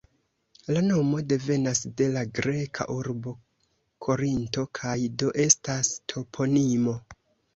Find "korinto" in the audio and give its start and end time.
4.07-4.65